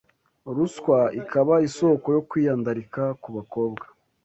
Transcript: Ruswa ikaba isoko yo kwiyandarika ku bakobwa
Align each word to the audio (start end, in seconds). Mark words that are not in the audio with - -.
Ruswa 0.55 0.99
ikaba 1.21 1.55
isoko 1.67 2.07
yo 2.15 2.21
kwiyandarika 2.29 3.03
ku 3.21 3.29
bakobwa 3.35 3.85